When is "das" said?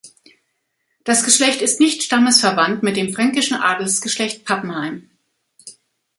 1.03-1.23